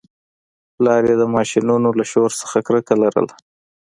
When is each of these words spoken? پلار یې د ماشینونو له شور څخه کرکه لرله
پلار 0.75 1.01
یې 1.09 1.15
د 1.17 1.23
ماشینونو 1.35 1.89
له 1.99 2.05
شور 2.11 2.31
څخه 2.41 2.57
کرکه 2.67 2.93
لرله 3.01 3.33